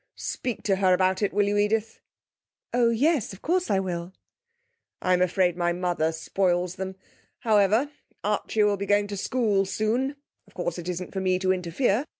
Speak 0.15 0.63
to 0.63 0.77
her 0.77 0.95
about 0.95 1.21
it, 1.21 1.31
will 1.31 1.45
you, 1.45 1.57
Edith?' 1.59 1.99
'Oh 2.73 2.89
yes, 2.89 3.33
of 3.33 3.43
course 3.43 3.69
I 3.69 3.77
will.' 3.77 4.13
'I'm 4.99 5.21
afraid 5.21 5.55
my 5.55 5.73
mother 5.73 6.11
spoils 6.11 6.77
them. 6.77 6.95
However, 7.41 7.91
Archie 8.23 8.63
will 8.63 8.77
be 8.77 8.87
going 8.87 9.05
to 9.09 9.15
school 9.15 9.63
soon. 9.63 10.15
Of 10.47 10.55
course 10.55 10.79
it 10.79 10.89
isn't 10.89 11.13
for 11.13 11.19
me 11.21 11.37
to 11.37 11.53
interfere. 11.53 12.05